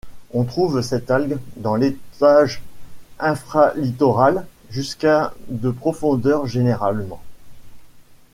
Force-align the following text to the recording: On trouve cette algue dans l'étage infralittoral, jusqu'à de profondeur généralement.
On 0.33 0.45
trouve 0.45 0.81
cette 0.81 1.11
algue 1.11 1.37
dans 1.57 1.75
l'étage 1.75 2.63
infralittoral, 3.19 4.47
jusqu'à 4.71 5.31
de 5.49 5.69
profondeur 5.69 6.47
généralement. 6.47 7.21